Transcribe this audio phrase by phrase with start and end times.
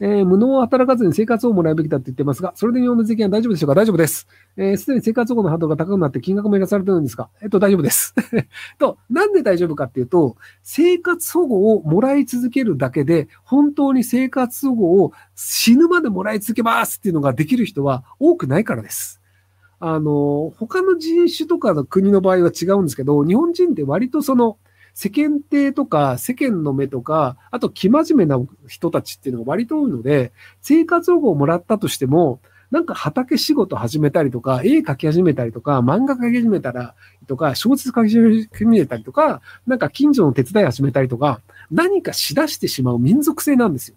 [0.00, 3.74] えー、無能を働かずに生活をもらうべきだって言ってますが、それで日本の税金は大丈夫でしょうか？
[3.74, 4.26] 大丈夫です。
[4.56, 7.30] えー、すでに生活保護のハードルが高くなって金額も減らされてるんですか？
[7.42, 8.14] えっと、大丈夫です。
[8.78, 19.20] と、なんで大丈夫かっていうと、生活保護をもらい続けるだけで、本当に生活保護を死ぬまでもらい続けますっていうのができる人は多くないからです。
[19.78, 24.56] あの、他の人種とかの国の場合は違うんですけど、日本人って割とその、
[24.96, 30.32] 世間体とか世間の目とか、あと生真面目な人たちっていうのが割と多いので、
[30.62, 36.94] 生活保護をもらったとしても、なんか畑仕事始めたりとか、絵描き始めたりとか、漫画描き始めたら、
[37.26, 43.96] とか、小説書き始めたりとか、なんか近所の手伝い始めたりとか、何かしだしてしまう民族性なんですよ。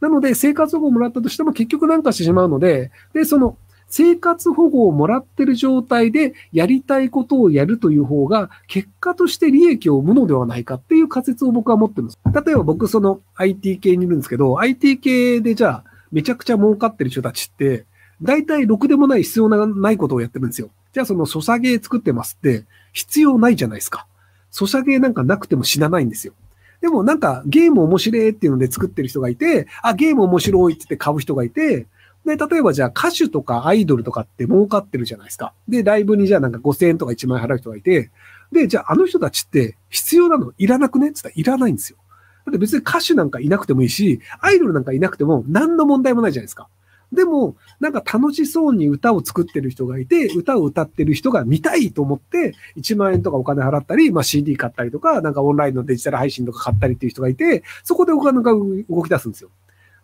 [0.00, 3.56] なので、生活保護をもらったとしても結局なんかしてしまうので、で、その、
[3.88, 12.18] 生活保護をもらってる状態でやりたいことをやるという方が結果として利益を生むのではないかっていう仮説を僕は持ってます。
[12.26, 17.86] 例えば僕その IT 系にいるんですけど、IT 系でじゃあめちゃくちゃ儲かってる人たちって、
[18.20, 20.70] 大体ろくでもない必要なないことをやってるんですよ。
[20.92, 24.06] じゃあそのソシャゲ作ってますって必要ないじゃないですか。
[24.50, 26.34] ソシャゲなんかなくても死なないんですよ。
[26.80, 31.86] でもなんかゲーム面白いっていうので作ってる人がいて、あ、ゲーム面白いって言って買う人がいて、
[32.28, 35.54] で、例えばじゃあ歌手とかアイドルとかって儲かってるじゃないですか。
[35.66, 38.10] で、ライブにじゃあなんか5000円とか1万円払う人がいて、
[38.52, 41.08] で、じゃああの人たちって必要なのいらなくね？
[41.08, 41.98] って言ったらいらないんですよ。
[42.44, 46.68] だって別に歌手なんかいなくてもいいし、アイドルなんかいなくても何の問題もないじゃないですか。
[47.12, 59.50] でも、なんか楽しそうに歌を作ってる人がいて、歌を歌ってる人が見たいと思って、1万円とかお金払ったり、まあ CD 買ったりとか、なんかオンラインのデジタル配信とか買ったりっていう人がいて、そこでお金が動き出すんですよ。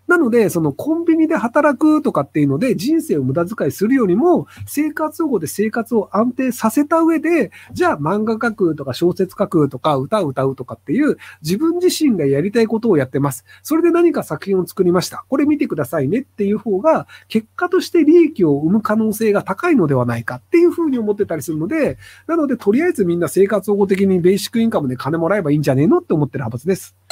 [0.06, 13.44] なので、そのコンビニで働くとかっていうので人生を無駄遣いするよりも、生活保護で生活を安定させた上で、じゃあ漫画書くとか小説書くとか歌を歌うとかっていう自分自身がやりたいことをやってます。
[13.62, 15.24] それで何か作品を作りました。
[15.28, 27.03] これ見てくださいねっていう方が、結果として利益を生む可能性が高いのではないかっていうふうに思ってたりするので、なのでとりあえずみんな生活保護的にベーシックインカムで金もらえばいいんじゃねえのって思ってる派閥です。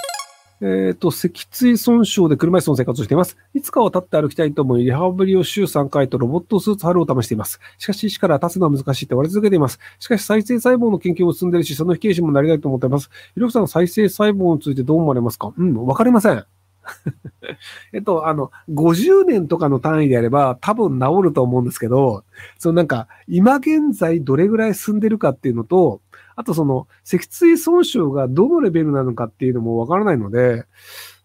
[0.64, 3.36] えっ、ー、と、脊椎損傷で車椅子の生活をしています。
[3.52, 7.58] いつかは立って歩きたいと思い、リハビリを週3回とロボットスーツ貼るを試しています。
[7.78, 9.80] しかし、医師から立つのは難しいって言われ続けています。
[9.98, 13.10] しかし、再生細胞の研究も進んでいるし、その非形心もなりたいと思っています。
[13.34, 15.52] ひろきさん、再生細胞についてどう思われますか？
[15.56, 16.44] うん、わかりません。
[17.92, 22.24] えっと、あの、50年とかの単位であれば多分治ると思うんですけど、
[22.58, 26.00] そのなんか、今現在どれぐらい進んでるかっていうのと、
[26.36, 30.64] あとその、脊椎損傷がどのレベルなのかっていうのもわからないので、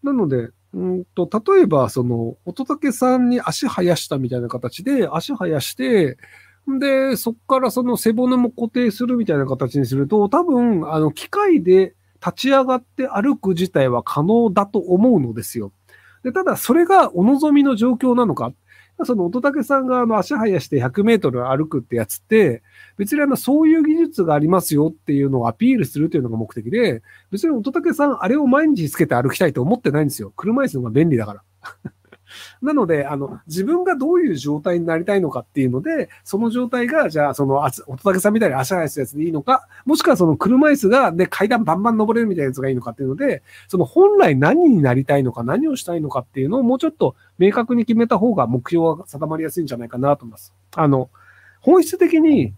[0.04, 6.18] なので、うんと、例えば、その、乙武さんに足生やしたみたいな形で、足生やして、
[6.80, 15.72] で、そこからその背骨も固定するみたいな形にすると、多分、あの、機械で立ち上がって歩く自体は可能だと思うのですよ。
[16.24, 18.54] で、ただ、それがお望みの状況なのか。
[19.04, 22.64] その乙武さんがあの足生やして100メートル歩くってやつって、
[22.98, 30.34] 別にあのそういう技術がありますよっていうのをアピールするというのが目的で、別に乙武さんあれを毎日つけて歩きたいと思ってないんですよ。
[30.36, 31.44] 車椅子の方が便利だから。
[32.62, 50.54] なので、あの、自分がどういう状態になりたいのかっていうので、その状態が、じゃあ、その、乙武さんみたいに足速いやつでいいのか、もしくはその車椅子が、で、階段バンバン登れるみたいなやつがいいのかっていうので、その本来何になりたいのか、何をしたいのかっていうのをもうちょっと明確に決めた方が目標は定まりやすいんじゃないかなと思います。
[50.76, 51.10] あの、
[51.62, 52.54] 本質的に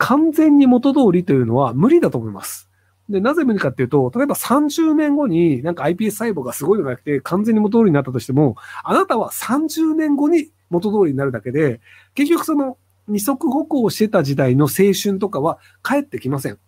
[0.00, 2.70] 完全に元通りというのは無理だと思います。
[3.10, 11.80] で、なぜ無理かっていうと、例えば30年後になんか iPS 細胞がすごいのがなくて完全に元通りになったとしても、あなたは30年後に元通りになるだけで、
[12.14, 12.78] 結局その
[13.08, 16.58] 二足歩行をしてた時代の青春とかは帰ってきません。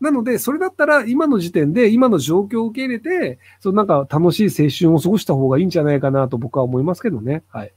[0.00, 7.44] なので、それだったら今の時点で今の状況を受け入れて、そのなんか楽しい青春を過ごした方がいいんじゃないかなと僕は思いますけどね。
[7.50, 7.72] はい。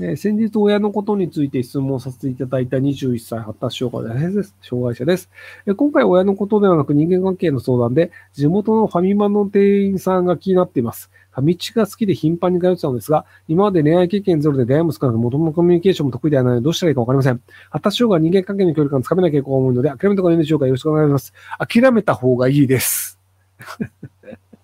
[0.00, 4.54] え、先日親のことについて質問させていただいた21歳発達障害者です。
[4.62, 5.30] 障害者です、
[5.66, 11.10] え、今回親のことではなく人間関係の相談で、地元のファミマの店員さんが気になっています。
[11.30, 17.40] ファミチが好きで頻繁に通ってたのですが、今まで恋愛経験ゼロで出会いも少なく、元々コミュニケーションも得意ではないのでどうしたらいいかわかりません。
[17.70, 21.32] 発達障害は人間関係の距離感をつかめない傾向が多いので、諦めた方がいいでしょうかよろしくお願いします。
[21.58, 23.18] 諦めた方がいいです。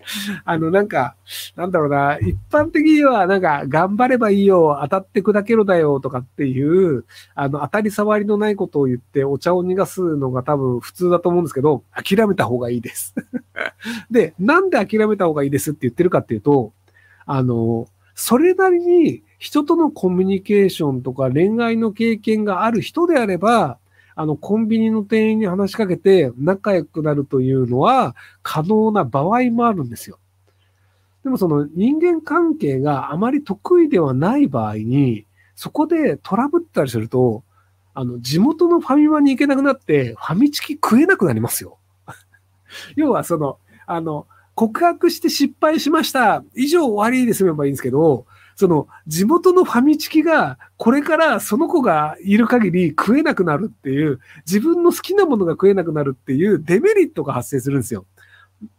[0.45, 1.17] あの、なんか、
[1.57, 7.05] なんだろうな、一般的には、なんか、頑張ればいいよ、当たって砕けろだよ、とかっていう、
[7.35, 13.15] あの、当たり障りのないことを言って、お茶を逃がすのが多分普通だと思うんですけど、諦めた方がいいです。
[14.11, 16.73] で、なんで諦めた方がいいですって言ってるかっていうと、
[17.27, 23.79] あの、それなりに人とのコミュニケーションとか恋愛の経験がある人であれば、
[24.17, 30.19] あの、コンビニの店員に話しかけて仲良くなるというのは可能な場合もあるんですよ。
[31.23, 37.45] でもその人間関係があまり得意ではない場合に、そこでトラブったりすると、
[37.93, 41.79] あの、地元のファミマに行けなくなって、ファミチキ食えなくなりますよ。
[42.97, 46.43] 要はその、あの、告白して失敗しました。
[46.55, 48.25] 以上終わりで済めばいいんですけど、
[48.57, 58.07] その地元のファミチキがこれからその子がいる限り食えなくなるっていう、自分の好きなものが食えなくなるっていうデメリットが発生するんですよ。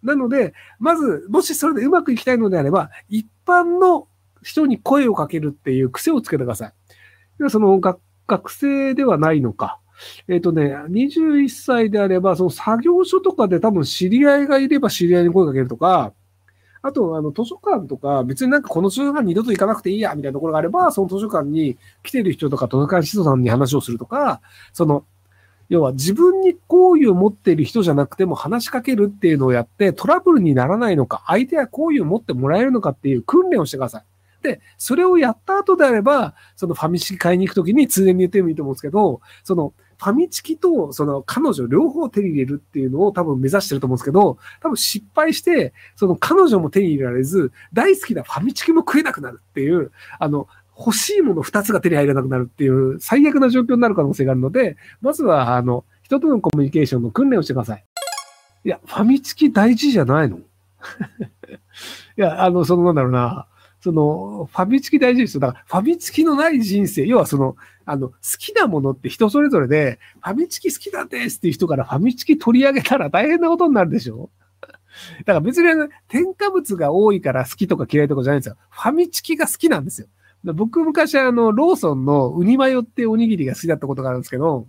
[0.01, 4.07] なので、まず、もしそれでうまくいきたいのであれば、一般の
[4.41, 7.49] 人に声をかけるっていう癖をつけてください。
[7.49, 9.79] その学学生ではないのか。
[10.27, 16.13] えっ、ー、とね、21歳であれば、その作業所とかで多分知り合いがいれば知り合いに声かけるとか、
[16.81, 24.41] あと、あの、図書館とか、別になんかこの図書館二度と行かなくていいや、みたいなところがあれば、その図書館に来てる人とか、図書館指導さんに話をするとか、
[24.73, 25.05] その、
[25.69, 34.03] 要は自分に好意を持っている人じゃなくても話しかけるっていうのをやって、トラブルにならないのか、相手は好意を持ってもらえるのかっていう訓練をしてください。
[34.41, 50.47] で、それをやった後であれば、そのファミチキ買いに行くときに通年に言ってもいいと思うんですけど、その、ファミチキとその彼女両方手に入れるっていうのを多分目指してると思うんですけど、多分失敗して、その彼女も手に入れられず、大好きなファミチキも食えなくなるっていう、あの、
[50.77, 57.85] 欲しいもの二つが手に入らなくなるっていう最悪な状況になる可能性があるので、まずは、あの、人とのコミュニケーションの訓練をしてください。
[58.63, 60.37] いや、ファミチキ大事じゃないの？
[60.39, 60.41] い
[62.17, 63.47] や、あの、そのなんだろうな。
[63.81, 65.41] その、ファミチキ大事ですよ。
[65.41, 74.29] だから、ファミチキのない人生、要はその、あの、好きなものって人それぞれで、ファミチキ好きなんですっていう人からファミチキ取り上げたら大変なことになるでしょ
[75.19, 75.67] だから別に、
[76.07, 78.57] 添加物が多いから好きとか嫌いとかじゃないんですよ。
[78.69, 80.07] ファミチキが好きなんですよ。
[80.43, 84.67] 僕昔あの、ローソンのウニマヨっておにぎりが好きだったことがあるんですけど、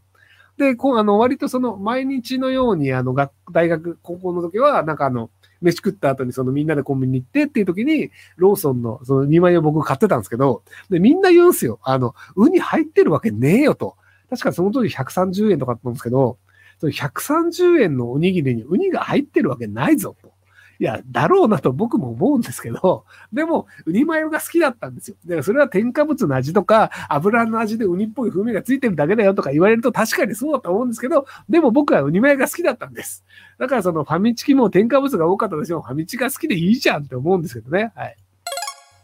[0.59, 11.79] で、こう、あの、割とその、毎日のように、あの、学、大学、高校の時は、なんかあの、飯食った後にそのみんなでコンビニ行ってっていう時に、ローソンのその2枚を僕買ってたんですけど、で、みんな言うんすよ。
[11.83, 13.97] あの、ウニ入ってるわけねえよと。
[14.31, 16.39] 確かその当時130円とかあったんですけど、
[16.79, 20.28] その130円のおにぎりにウニが入ってるわけないぞと。
[20.81, 25.17] いや、だろうなと僕も思うんですけど、でも、ウニマヨが好きだったんですよ。
[25.25, 33.25] だからそれは添加物の味とか、油の味でウニっぽい風味がついてるだけだよとか言われると確かにそうだと思うんですけど、でも僕はウニマヨが好きだったんです。
[33.59, 37.93] だからそのファミチキも添加物が多かったとしても、ファミチキが好きでいいじゃんって思うんですけどね。
[37.97, 38.17] はい。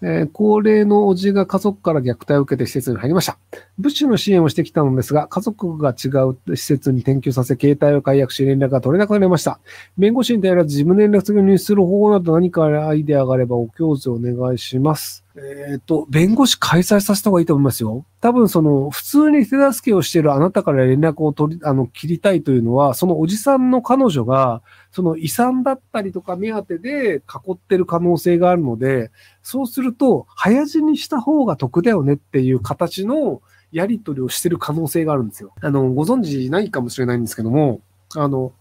[0.07, 3.39] えー、高齢のおじが家族から虐待を受けて施設に入りました。
[3.79, 9.61] 物資の支援をしてきたのですが、家族が違う施設に転居させ、携帯を解約し連絡が取れなくなりました。
[9.97, 15.24] 弁護士に頼らず自分連絡先を入手する方法など何かアイデアがあればお教授お願いします。
[15.37, 18.07] えっ、ー、と、弁護士開催させた方がいいと思いますよ。
[18.21, 29.11] 多分その、普通に手助けをしているあなたから連絡を取り、あの、切りたいというのは、そのおじさんの彼女が、その遺産だったりとか目当てで囲ってる可能性があるので、
[29.43, 33.43] そうすると、早死にした方が得だよねっていう形の
[33.73, 35.53] やり取りをしてる可能性があるんですよ。
[35.61, 37.81] あの、ご存知ないかもしれないんですけども、
[38.15, 38.53] あの、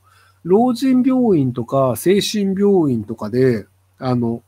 [0.44, 3.68] 老人病院とか精神病院とかで、
[4.00, 4.42] あの、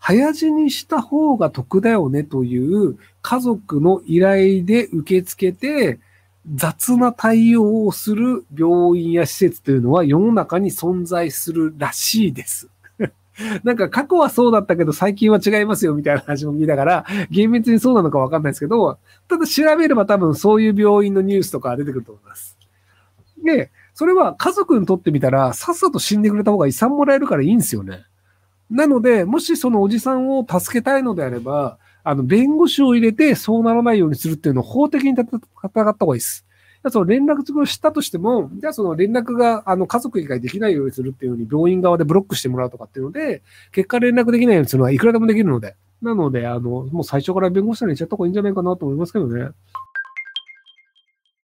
[0.00, 6.00] 早死にした方が得だよねという家族の依頼で受け付けて、
[6.54, 12.70] 雑な対応をする病院や施設というのは世の中に存在するらしいです。
[13.62, 18.98] なんか過去はそうだったけど最近は違いますよみたいな話も聞いたから、厳密にそうなのかわかんないですけど、
[19.28, 22.56] ただ調べれば多分そういう病院のニュースとか出てくると思います。
[23.44, 28.04] で、それは家族にとってみたら、さっさと死んでくれた方が遺産もらえるからいいんですよね。
[28.70, 36.46] なので、もしそのおじさんを助けたいのであれば、あの、弁護士を入れてそうならないようにするっていうのを法的に戦った方がいいです。
[36.88, 45.76] その連絡をしたとしても、じゃあその連絡があの家族以外できないようにするっていうふうに病院側でブロックしてもらうとかっていうので、結果連絡できないようにするのはいくらでもできるので。
[46.00, 49.50] なので、あの、もう最初から弁護士さんに言っちゃった方がいいんじゃないかなと思いますけどね。